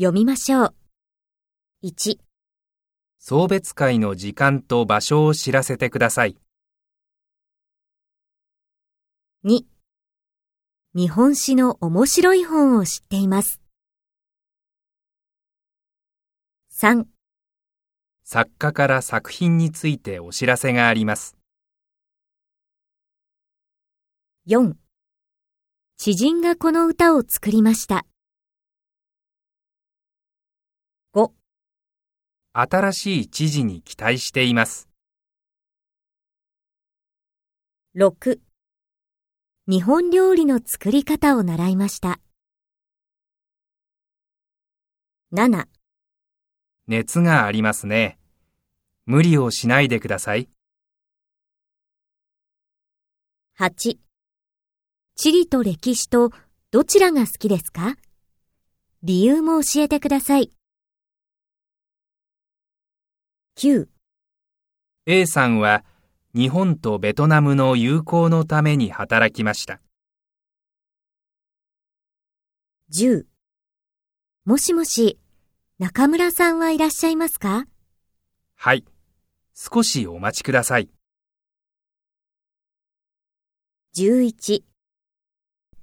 [0.00, 0.74] 読みましょう。
[1.84, 2.16] 1、
[3.18, 6.38] 送別会の時間と場所を知らせてください。
[9.44, 9.60] 2、
[10.94, 13.60] 日本史の面白い本を知っています。
[16.72, 17.04] 3、
[18.24, 21.36] 作家から作品についてお知らせがあります。
[24.48, 24.72] 4
[25.98, 28.06] 知人がこの歌を作りました。
[32.52, 34.88] 新しい知事に期待しています。
[37.94, 38.40] 6
[39.66, 42.18] 日本料理の作り方を習いました。
[45.32, 45.66] 7
[46.88, 48.18] 熱がありますね。
[49.06, 50.48] 無理をしないでください。
[53.60, 53.98] 8
[55.14, 56.30] 地理と歴史と
[56.72, 57.96] どちらが好きですか？
[59.04, 60.52] 理由も教えてください。
[63.62, 63.88] 9
[65.04, 65.84] A さんは
[66.34, 69.82] 日本とベトナムの友好のために働きました。
[72.90, 73.26] 10
[74.46, 75.18] もしもし、
[75.78, 77.66] 中村さんはいらっしゃいますか？
[78.56, 78.86] はい。
[79.52, 80.88] 少しお待ちください。
[83.94, 84.62] ?11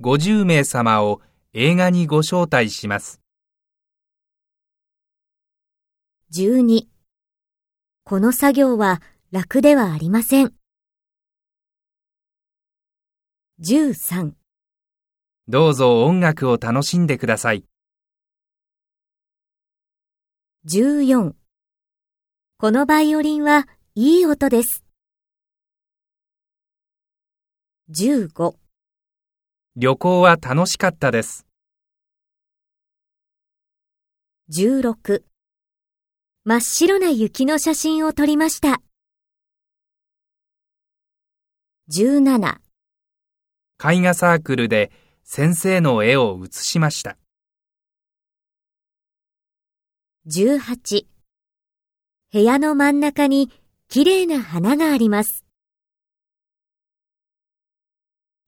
[0.00, 1.20] 50名様を
[1.52, 3.20] 映画にご招待します。
[6.32, 6.86] 12
[8.08, 10.52] この作業は楽ではありません。
[13.60, 14.30] 13
[15.48, 17.64] どうぞ音楽を楽しんでください。
[20.66, 21.32] 14
[22.58, 24.84] このバイオリンはいい音です。
[27.90, 28.54] 15
[29.74, 31.44] 旅行は楽しかったです。
[34.56, 35.24] 16
[36.48, 38.80] 真っ白な雪の写真を撮りました。
[41.92, 42.58] 17
[43.82, 44.92] 絵画サークルで
[45.24, 47.18] 先生の絵を写しました。
[50.28, 51.06] 18
[52.32, 53.50] 部屋の真ん中に
[53.88, 55.44] 綺麗な花があります。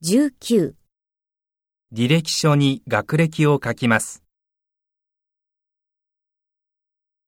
[0.04, 0.74] 19
[1.92, 4.27] 履歴書に学歴を書きます。